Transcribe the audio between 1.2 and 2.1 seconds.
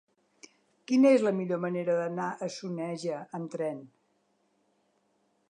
la millor manera